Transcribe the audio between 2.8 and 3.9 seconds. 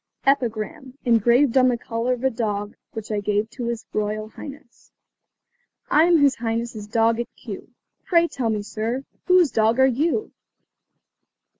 WHICH I GAVE TO HIS